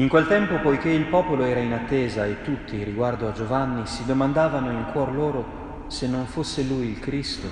[0.00, 4.06] In quel tempo, poiché il popolo era in attesa e tutti, riguardo a Giovanni, si
[4.06, 7.46] domandavano in cuor loro se non fosse lui il Cristo,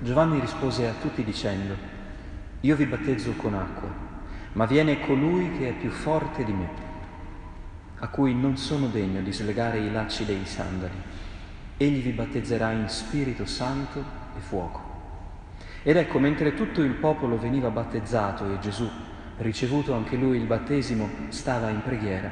[0.00, 1.76] Giovanni rispose a tutti dicendo,
[2.62, 3.88] io vi battezzo con acqua,
[4.54, 6.68] ma viene colui che è più forte di me,
[8.00, 11.00] a cui non sono degno di slegare i lacci dei sandali.
[11.76, 14.00] Egli vi battezzerà in Spirito Santo
[14.36, 14.80] e fuoco.
[15.84, 18.90] Ed ecco, mentre tutto il popolo veniva battezzato e Gesù,
[19.38, 22.30] ricevuto anche lui il battesimo, stava in preghiera.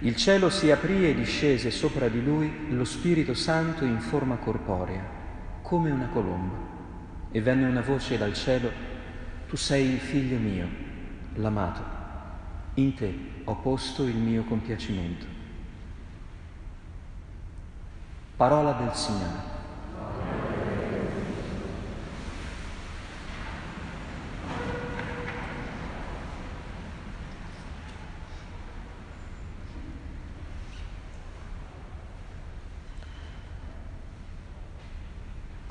[0.00, 5.04] Il cielo si aprì e discese sopra di lui lo Spirito Santo in forma corporea,
[5.62, 6.70] come una colomba.
[7.30, 8.70] E venne una voce dal cielo,
[9.48, 10.66] Tu sei il figlio mio,
[11.34, 11.82] l'amato,
[12.74, 15.26] in te ho posto il mio compiacimento.
[18.36, 19.61] Parola del Signore.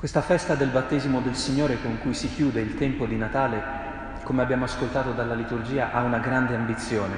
[0.02, 3.62] Questa festa del battesimo del Signore con cui si chiude il tempo di Natale,
[4.24, 7.14] come abbiamo ascoltato dalla liturgia, ha una grande ambizione,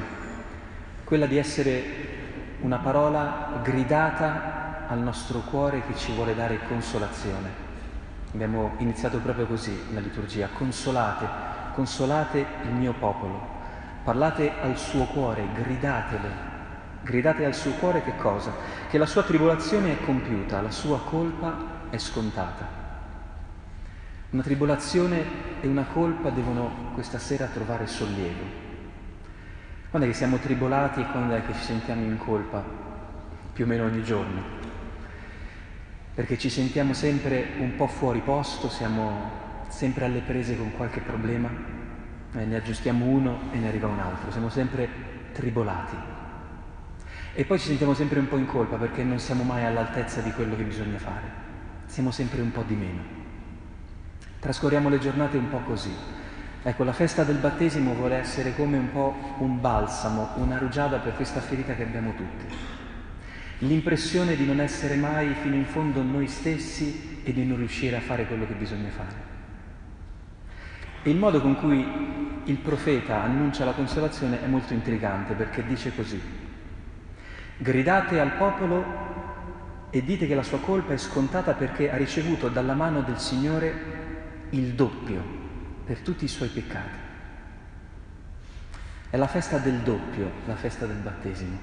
[1.02, 1.82] quella di essere
[2.60, 7.48] una parola gridata al nostro cuore che ci vuole dare consolazione.
[8.34, 11.26] Abbiamo iniziato proprio così la liturgia, consolate,
[11.72, 13.48] consolate il mio popolo,
[14.04, 16.28] parlate al suo cuore, gridatele,
[17.00, 18.52] gridate al suo cuore che cosa?
[18.90, 22.82] Che la sua tribolazione è compiuta, la sua colpa è scontata.
[24.30, 25.22] Una tribolazione
[25.60, 28.62] e una colpa devono questa sera trovare sollievo.
[29.90, 32.64] Quando è che siamo tribolati e quando è che ci sentiamo in colpa?
[33.52, 34.42] Più o meno ogni giorno.
[36.14, 39.30] Perché ci sentiamo sempre un po' fuori posto, siamo
[39.68, 41.48] sempre alle prese con qualche problema,
[42.32, 44.88] eh, ne aggiustiamo uno e ne arriva un altro, siamo sempre
[45.32, 45.96] tribolati.
[47.34, 50.32] E poi ci sentiamo sempre un po' in colpa perché non siamo mai all'altezza di
[50.32, 51.43] quello che bisogna fare
[51.94, 53.02] siamo sempre un po' di meno.
[54.40, 55.94] Trascorriamo le giornate un po' così.
[56.64, 61.14] Ecco, la festa del battesimo vuole essere come un po' un balsamo, una rugiada per
[61.14, 62.52] questa ferita che abbiamo tutti.
[63.58, 68.00] L'impressione di non essere mai fino in fondo noi stessi e di non riuscire a
[68.00, 69.32] fare quello che bisogna fare.
[71.00, 75.94] E il modo con cui il profeta annuncia la consolazione è molto intrigante perché dice
[75.94, 76.20] così.
[77.58, 79.22] Gridate al popolo
[79.94, 83.72] e dite che la sua colpa è scontata perché ha ricevuto dalla mano del Signore
[84.50, 85.22] il doppio
[85.84, 86.98] per tutti i suoi peccati.
[89.08, 91.56] È la festa del doppio, la festa del battesimo.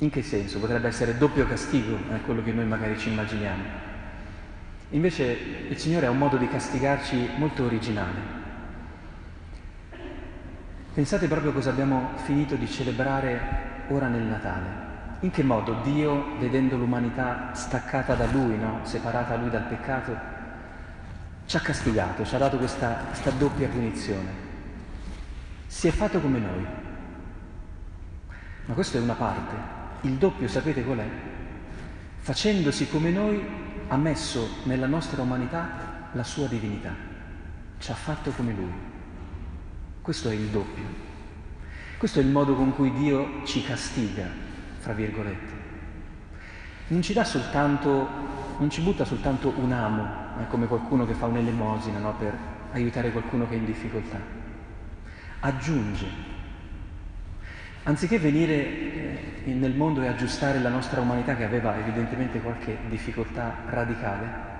[0.00, 0.58] In che senso?
[0.58, 3.62] Potrebbe essere doppio castigo, è quello che noi magari ci immaginiamo.
[4.90, 5.38] Invece
[5.70, 8.20] il Signore ha un modo di castigarci molto originale.
[10.92, 14.85] Pensate proprio cosa abbiamo finito di celebrare ora nel Natale.
[15.20, 18.80] In che modo Dio, vedendo l'umanità staccata da Lui, no?
[18.82, 20.14] separata da Lui dal peccato,
[21.46, 24.44] ci ha castigato, ci ha dato questa, questa doppia punizione.
[25.66, 26.66] Si è fatto come noi.
[28.66, 29.54] Ma questa è una parte.
[30.02, 31.08] Il doppio sapete qual è?
[32.18, 33.44] Facendosi come noi
[33.88, 36.94] ha messo nella nostra umanità la sua divinità.
[37.78, 38.72] Ci ha fatto come Lui.
[40.02, 40.84] Questo è il doppio.
[41.98, 44.28] Questo è il modo con cui Dio ci castiga,
[44.86, 45.52] fra virgolette.
[46.88, 48.08] Non ci dà soltanto,
[48.58, 50.04] non ci butta soltanto un amo,
[50.40, 52.32] eh, come qualcuno che fa un'elemosina no, per
[52.70, 54.20] aiutare qualcuno che è in difficoltà.
[55.40, 56.06] Aggiunge.
[57.82, 58.54] Anziché venire
[59.44, 64.54] eh, nel mondo e aggiustare la nostra umanità che aveva evidentemente qualche difficoltà radicale,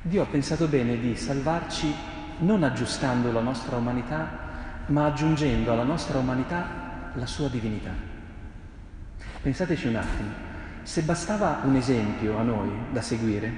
[0.00, 1.94] Dio ha pensato bene di salvarci
[2.38, 4.26] non aggiustando la nostra umanità,
[4.86, 8.11] ma aggiungendo alla nostra umanità la sua divinità.
[9.42, 10.30] Pensateci un attimo,
[10.84, 13.50] se bastava un esempio a noi da seguire,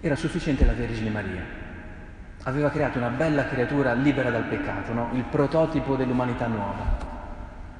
[0.00, 1.40] era sufficiente la Vergine Maria.
[2.42, 5.10] Aveva creato una bella creatura libera dal peccato, no?
[5.12, 6.98] il prototipo dell'umanità nuova.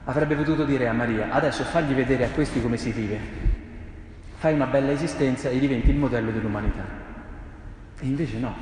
[0.04, 3.18] Avrebbe potuto dire a Maria, adesso fagli vedere a questi come si vive,
[4.36, 6.84] fai una bella esistenza e diventi il modello dell'umanità.
[7.98, 8.54] E invece no,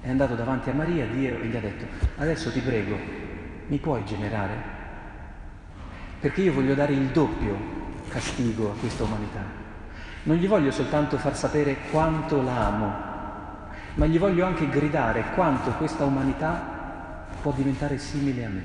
[0.00, 1.84] è andato davanti a Maria, Dio, e gli ha detto,
[2.16, 2.98] adesso ti prego,
[3.68, 4.79] mi puoi generare?
[6.20, 7.78] Perché io voglio dare il doppio
[8.08, 9.42] castigo a questa umanità.
[10.24, 12.92] Non gli voglio soltanto far sapere quanto l'amo,
[13.94, 18.64] ma gli voglio anche gridare quanto questa umanità può diventare simile a me.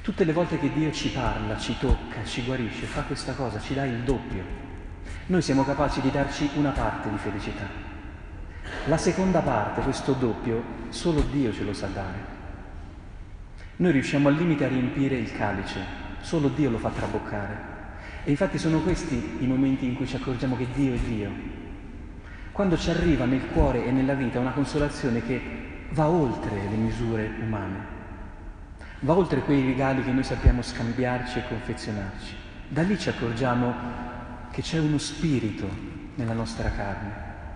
[0.00, 3.74] Tutte le volte che Dio ci parla, ci tocca, ci guarisce, fa questa cosa, ci
[3.74, 4.62] dà il doppio.
[5.26, 7.64] Noi siamo capaci di darci una parte di felicità.
[8.86, 12.33] La seconda parte, questo doppio, solo Dio ce lo sa dare.
[13.76, 15.80] Noi riusciamo al limite a riempire il calice,
[16.20, 17.72] solo Dio lo fa traboccare.
[18.22, 21.30] E infatti sono questi i momenti in cui ci accorgiamo che Dio è Dio.
[22.52, 25.42] Quando ci arriva nel cuore e nella vita una consolazione che
[25.90, 27.78] va oltre le misure umane,
[29.00, 32.34] va oltre quei regali che noi sappiamo scambiarci e confezionarci.
[32.68, 33.74] Da lì ci accorgiamo
[34.52, 35.68] che c'è uno spirito
[36.14, 37.12] nella nostra carne,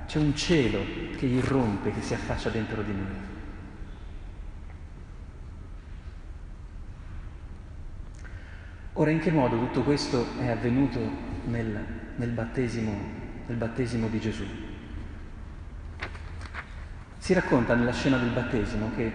[0.09, 0.81] c'è un cielo
[1.17, 3.37] che irrompe, che si affaccia dentro di noi.
[9.01, 10.99] Ora, in che modo tutto questo è avvenuto
[11.45, 11.85] nel,
[12.17, 12.93] nel, battesimo,
[13.47, 14.43] nel battesimo di Gesù?
[17.17, 19.13] Si racconta nella scena del battesimo che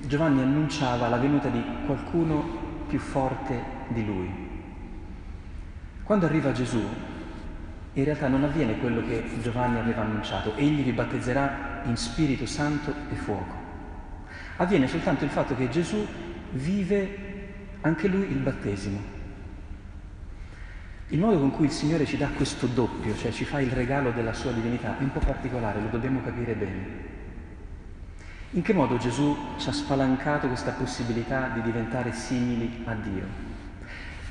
[0.00, 4.28] Giovanni annunciava la venuta di qualcuno più forte di lui.
[6.02, 6.82] Quando arriva Gesù,
[7.92, 12.92] in realtà non avviene quello che Giovanni aveva annunciato, egli vi battezzerà in Spirito Santo
[13.12, 13.54] e fuoco.
[14.56, 16.04] Avviene soltanto il fatto che Gesù
[16.50, 17.33] vive
[17.84, 19.12] anche lui il battesimo.
[21.08, 24.10] Il modo con cui il Signore ci dà questo doppio, cioè ci fa il regalo
[24.10, 27.12] della sua divinità, è un po' particolare, lo dobbiamo capire bene.
[28.52, 33.26] In che modo Gesù ci ha spalancato questa possibilità di diventare simili a Dio?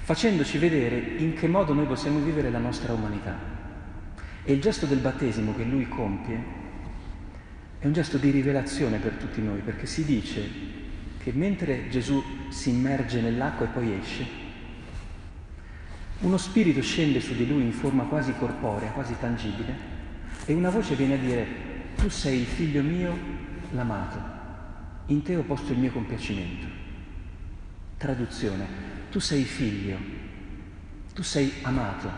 [0.01, 3.37] Facendoci vedere in che modo noi possiamo vivere la nostra umanità.
[4.43, 6.61] E il gesto del battesimo che Lui compie
[7.77, 10.72] è un gesto di rivelazione per tutti noi, perché si dice
[11.23, 14.41] che mentre Gesù si immerge nell'acqua e poi esce,
[16.19, 19.91] uno spirito scende su di lui in forma quasi corporea, quasi tangibile,
[20.45, 21.47] e una voce viene a dire,
[21.95, 23.17] tu sei il figlio mio,
[23.71, 24.19] l'amato,
[25.07, 26.67] in te ho posto il mio compiacimento.
[27.97, 28.65] Traduzione,
[29.09, 29.97] tu sei figlio,
[31.13, 32.09] tu sei amato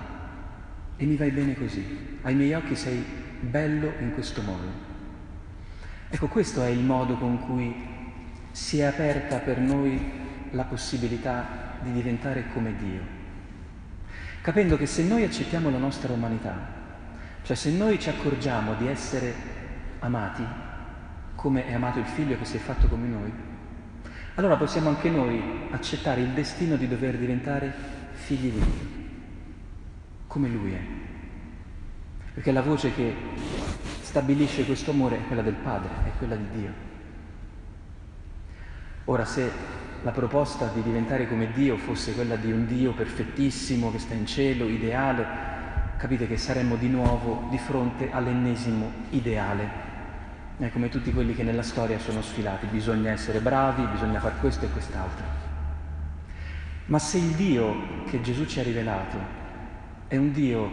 [0.97, 1.83] e mi vai bene così,
[2.23, 3.03] ai miei occhi sei
[3.39, 4.83] bello in questo modo.
[6.09, 7.73] Ecco, questo è il modo con cui
[8.55, 9.99] si è aperta per noi
[10.51, 13.01] la possibilità di diventare come Dio,
[14.39, 16.55] capendo che se noi accettiamo la nostra umanità,
[17.41, 19.33] cioè se noi ci accorgiamo di essere
[19.99, 20.45] amati,
[21.35, 23.33] come è amato il figlio che si è fatto come noi,
[24.35, 27.73] allora possiamo anche noi accettare il destino di dover diventare
[28.13, 28.87] figli di Dio,
[30.27, 30.81] come Lui è.
[32.35, 33.13] Perché la voce che
[33.99, 36.94] stabilisce questo amore è quella del Padre, è quella di Dio.
[39.07, 39.51] Ora se
[40.01, 44.25] la proposta di diventare come Dio fosse quella di un Dio perfettissimo che sta in
[44.25, 45.25] cielo, ideale,
[45.97, 49.83] capite che saremmo di nuovo di fronte all'ennesimo ideale.
[50.57, 54.65] È come tutti quelli che nella storia sono sfilati, bisogna essere bravi, bisogna fare questo
[54.65, 55.25] e quest'altro.
[56.87, 59.17] Ma se il Dio che Gesù ci ha rivelato
[60.07, 60.69] è un Dio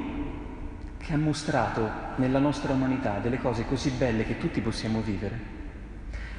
[0.96, 5.38] che ha mostrato nella nostra umanità delle cose così belle che tutti possiamo vivere,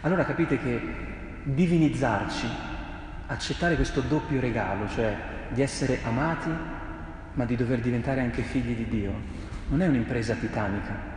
[0.01, 1.12] allora capite che
[1.43, 2.47] divinizzarci,
[3.27, 5.15] accettare questo doppio regalo, cioè
[5.49, 6.49] di essere amati
[7.33, 9.13] ma di dover diventare anche figli di Dio,
[9.69, 11.11] non è un'impresa titanica.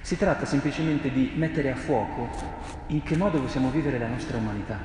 [0.00, 2.30] Si tratta semplicemente di mettere a fuoco
[2.86, 4.78] in che modo possiamo vivere la nostra umanità.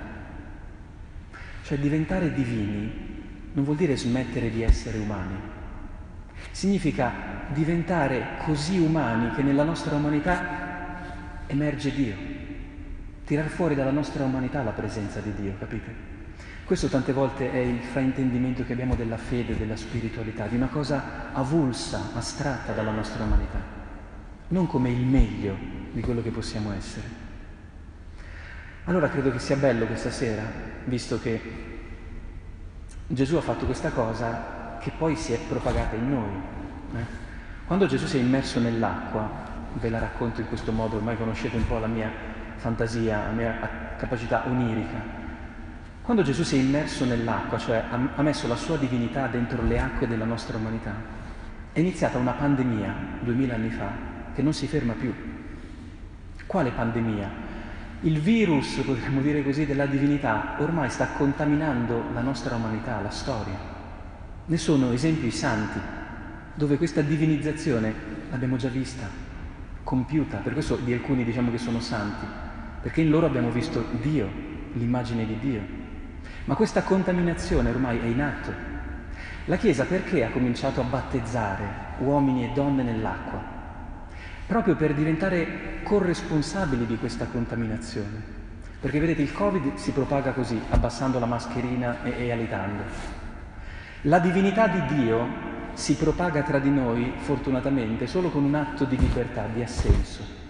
[1.64, 3.14] Cioè diventare divini
[3.54, 5.40] non vuol dire smettere di essere umani,
[6.52, 7.12] significa
[7.54, 12.35] diventare così umani che nella nostra umanità emerge Dio
[13.26, 16.14] tirar fuori dalla nostra umanità la presenza di Dio, capite?
[16.64, 21.32] Questo tante volte è il fraintendimento che abbiamo della fede, della spiritualità, di una cosa
[21.34, 23.60] avulsa, astratta dalla nostra umanità,
[24.50, 25.56] non come il meglio
[25.92, 27.24] di quello che possiamo essere.
[28.86, 30.44] Allora credo che sia bello questa sera,
[30.86, 31.42] visto che
[33.08, 36.30] Gesù ha fatto questa cosa che poi si è propagata in noi.
[36.96, 37.06] Eh?
[37.66, 39.30] Quando Gesù si è immerso nell'acqua,
[39.74, 42.34] ve la racconto in questo modo, ormai conoscete un po' la mia
[42.66, 45.24] fantasia, la mia capacità onirica.
[46.02, 47.84] Quando Gesù si è immerso nell'acqua, cioè
[48.16, 50.94] ha messo la sua divinità dentro le acque della nostra umanità,
[51.72, 53.92] è iniziata una pandemia duemila anni fa
[54.34, 55.14] che non si ferma più.
[56.48, 57.30] Quale pandemia?
[58.02, 63.58] Il virus, potremmo dire così, della divinità ormai sta contaminando la nostra umanità, la storia.
[64.46, 65.80] Ne sono esempi santi
[66.56, 67.94] dove questa divinizzazione
[68.32, 69.08] l'abbiamo già vista,
[69.84, 72.26] compiuta, per questo di alcuni diciamo che sono santi,
[72.86, 74.30] perché in loro abbiamo visto Dio,
[74.74, 75.62] l'immagine di Dio.
[76.44, 78.54] Ma questa contaminazione ormai è in atto.
[79.46, 81.64] La Chiesa perché ha cominciato a battezzare
[81.98, 83.42] uomini e donne nell'acqua?
[84.46, 88.22] Proprio per diventare corresponsabili di questa contaminazione.
[88.80, 92.84] Perché vedete, il Covid si propaga così, abbassando la mascherina e, e alitando.
[94.02, 95.28] La divinità di Dio
[95.74, 100.45] si propaga tra di noi, fortunatamente, solo con un atto di libertà, di assenso.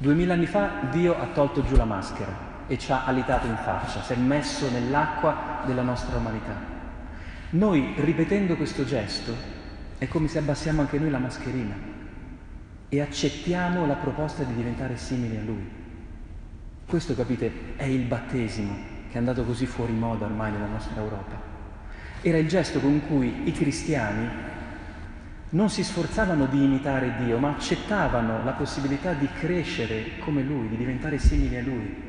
[0.00, 2.34] Duemila anni fa Dio ha tolto giù la maschera
[2.66, 6.54] e ci ha alitato in faccia, si è messo nell'acqua della nostra umanità.
[7.50, 9.34] Noi, ripetendo questo gesto,
[9.98, 11.74] è come se abbassiamo anche noi la mascherina
[12.88, 15.68] e accettiamo la proposta di diventare simili a Lui.
[16.86, 18.74] Questo, capite, è il battesimo
[19.10, 21.38] che è andato così fuori moda ormai nella nostra Europa.
[22.22, 24.48] Era il gesto con cui i cristiani
[25.50, 30.76] non si sforzavano di imitare Dio, ma accettavano la possibilità di crescere come Lui, di
[30.76, 32.08] diventare simili a Lui,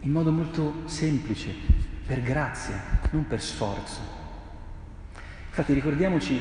[0.00, 1.54] in modo molto semplice,
[2.04, 2.80] per grazia,
[3.10, 4.00] non per sforzo.
[5.48, 6.40] Infatti ricordiamoci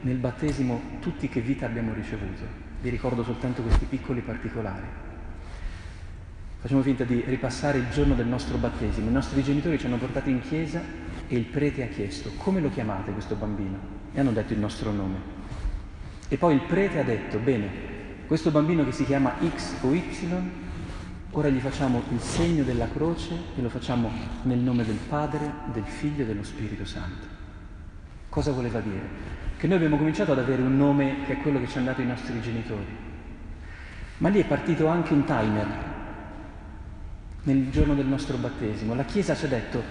[0.00, 2.68] nel battesimo tutti che vita abbiamo ricevuto.
[2.80, 4.86] Vi ricordo soltanto questi piccoli particolari.
[6.58, 9.08] Facciamo finta di ripassare il giorno del nostro battesimo.
[9.08, 10.80] I nostri genitori ci hanno portato in chiesa
[11.26, 13.78] e il prete ha chiesto come lo chiamate questo bambino?
[14.12, 15.39] E hanno detto il nostro nome.
[16.32, 17.68] E poi il prete ha detto, bene,
[18.28, 20.02] questo bambino che si chiama X o Y,
[21.32, 24.08] ora gli facciamo il segno della croce e lo facciamo
[24.42, 27.26] nel nome del Padre, del Figlio e dello Spirito Santo.
[28.28, 29.08] Cosa voleva dire?
[29.56, 32.00] Che noi abbiamo cominciato ad avere un nome che è quello che ci hanno dato
[32.00, 32.96] i nostri genitori.
[34.18, 35.66] Ma lì è partito anche un timer
[37.42, 38.94] nel giorno del nostro battesimo.
[38.94, 39.82] La Chiesa ci ha detto,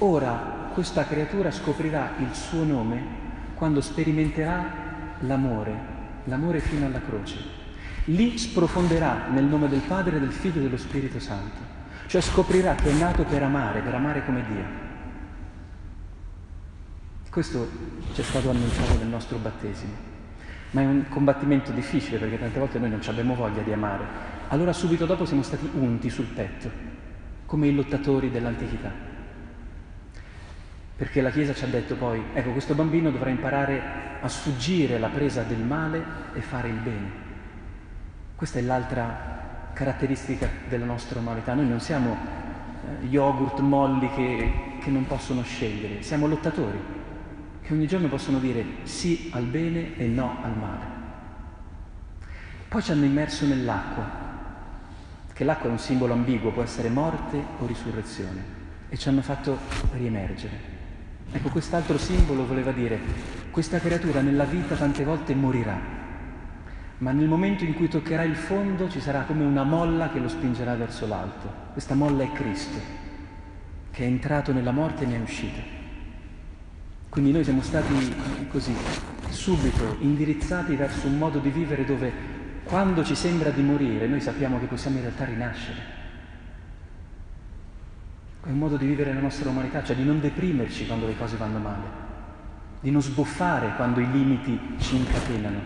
[0.00, 3.24] ora questa creatura scoprirà il suo nome
[3.54, 4.84] quando sperimenterà
[5.20, 5.78] l'amore,
[6.24, 7.64] l'amore fino alla croce.
[8.06, 11.60] Lì sprofonderà nel nome del Padre, del Figlio e dello Spirito Santo,
[12.06, 14.84] cioè scoprirà che è nato per amare, per amare come Dio.
[17.30, 17.68] Questo
[18.14, 19.92] ci è stato annunciato nel nostro battesimo,
[20.70, 24.04] ma è un combattimento difficile perché tante volte noi non abbiamo voglia di amare.
[24.48, 26.70] Allora subito dopo siamo stati unti sul petto,
[27.44, 29.05] come i lottatori dell'antichità.
[30.96, 35.08] Perché la Chiesa ci ha detto poi, ecco, questo bambino dovrà imparare a sfuggire alla
[35.08, 37.10] presa del male e fare il bene.
[38.34, 41.52] Questa è l'altra caratteristica della nostra umanità.
[41.52, 46.78] Noi non siamo eh, yogurt molli che, che non possono scegliere, siamo lottatori,
[47.60, 50.84] che ogni giorno possono dire sì al bene e no al male.
[52.68, 54.04] Poi ci hanno immerso nell'acqua,
[55.32, 58.42] che l'acqua è un simbolo ambiguo, può essere morte o risurrezione,
[58.88, 59.58] e ci hanno fatto
[59.92, 60.75] riemergere.
[61.32, 62.98] Ecco, quest'altro simbolo voleva dire,
[63.50, 65.78] questa creatura nella vita tante volte morirà,
[66.98, 70.28] ma nel momento in cui toccherà il fondo ci sarà come una molla che lo
[70.28, 71.52] spingerà verso l'alto.
[71.72, 72.78] Questa molla è Cristo,
[73.90, 75.60] che è entrato nella morte e ne è uscito.
[77.08, 78.14] Quindi noi siamo stati
[78.48, 78.74] così,
[79.28, 82.12] subito indirizzati verso un modo di vivere dove
[82.64, 85.95] quando ci sembra di morire noi sappiamo che possiamo in realtà rinascere.
[88.46, 91.36] È un modo di vivere la nostra umanità, cioè di non deprimerci quando le cose
[91.36, 91.82] vanno male,
[92.80, 95.58] di non sbuffare quando i limiti ci incatenano.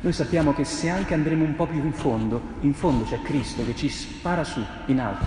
[0.00, 3.64] Noi sappiamo che se anche andremo un po' più in fondo, in fondo c'è Cristo
[3.64, 5.26] che ci spara su, in alto,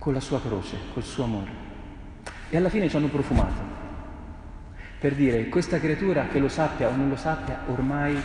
[0.00, 1.50] con la sua croce, col suo amore.
[2.50, 3.62] E alla fine ci hanno profumato,
[4.98, 8.20] per dire questa creatura che lo sappia o non lo sappia, ormai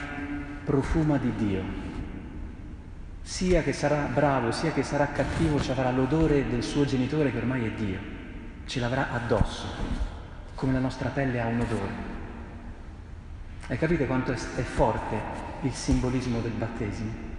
[0.64, 1.64] profuma di Dio,
[3.22, 7.38] sia che sarà bravo, sia che sarà cattivo, ci avrà l'odore del suo genitore che
[7.38, 8.00] ormai è Dio,
[8.66, 9.68] ce l'avrà addosso,
[10.56, 12.10] come la nostra pelle ha un odore.
[13.68, 15.16] E capite quanto è, forte
[15.62, 17.30] il simbolismo del battesimo?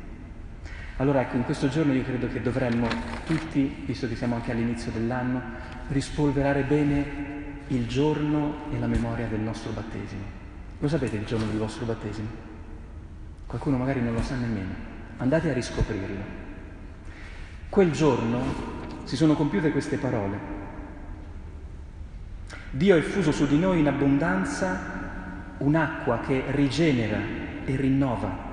[0.97, 2.87] Allora ecco, in questo giorno io credo che dovremmo
[3.27, 5.43] tutti, visto che siamo anche all'inizio dell'anno,
[5.89, 7.31] rispolverare bene
[7.69, 10.41] il giorno e la memoria del nostro battesimo.
[10.79, 12.29] Lo sapete il giorno del vostro battesimo?
[13.47, 16.41] Qualcuno magari non lo sa nemmeno andate a riscoprirlo.
[17.69, 18.43] Quel giorno
[19.05, 20.61] si sono compiute queste parole.
[22.71, 27.19] Dio ha effuso su di noi in abbondanza un'acqua che rigenera
[27.65, 28.51] e rinnova.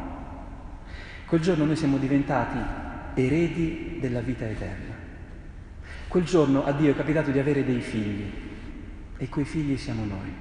[1.25, 2.57] Quel giorno noi siamo diventati
[3.13, 4.95] eredi della vita eterna.
[6.07, 8.31] Quel giorno a Dio è capitato di avere dei figli
[9.17, 10.33] e quei figli siamo noi.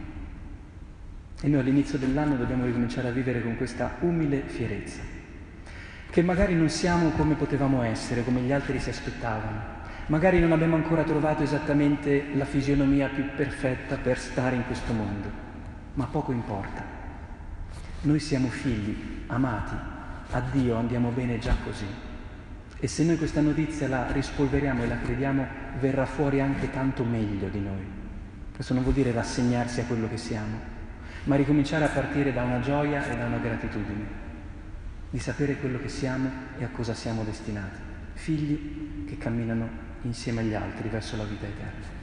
[1.41, 5.18] E noi all'inizio dell'anno dobbiamo ricominciare a vivere con questa umile fierezza
[6.11, 9.77] che magari non siamo come potevamo essere, come gli altri si aspettavano.
[10.07, 15.31] Magari non abbiamo ancora trovato esattamente la fisionomia più perfetta per stare in questo mondo,
[15.95, 16.83] ma poco importa.
[18.03, 19.75] Noi siamo figli, amati,
[20.31, 21.87] a Dio andiamo bene già così.
[22.81, 25.47] E se noi questa notizia la rispolveriamo e la crediamo,
[25.79, 27.87] verrà fuori anche tanto meglio di noi.
[28.55, 30.59] Questo non vuol dire rassegnarsi a quello che siamo,
[31.25, 34.28] ma ricominciare a partire da una gioia e da una gratitudine
[35.11, 37.79] di sapere quello che siamo e a cosa siamo destinati,
[38.15, 39.69] figli che camminano
[40.03, 41.98] insieme agli altri verso la vita eterna.